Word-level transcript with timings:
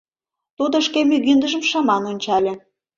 Тудо 0.57 0.77
шке 0.85 0.99
мӱгиндыжым 1.09 1.63
шыман 1.69 2.03
ончале. 2.11 2.53